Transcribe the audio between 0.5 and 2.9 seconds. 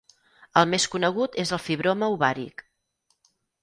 El més conegut és el fibroma ovàric.